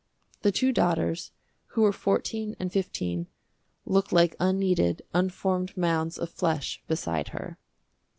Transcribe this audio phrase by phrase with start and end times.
[0.41, 1.29] The two daughters,
[1.67, 3.27] who were fourteen and fifteen,
[3.85, 7.59] looked like unkneaded, unformed mounds of flesh beside her.